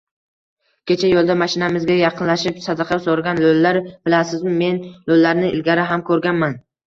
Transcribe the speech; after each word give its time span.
Kecha 0.91 1.09
yoʻlda 1.09 1.33
mashinamizga 1.41 1.97
yaqinlashib 1.97 2.57
sadaqa 2.63 2.97
soʻragan 3.03 3.41
loʻlilar, 3.45 3.79
bilasizmi, 4.09 4.55
men 4.65 4.79
loʻlilarni 5.11 5.53
ilgari 5.59 5.85
ham 5.93 6.05
koʻrganman. 6.11 6.57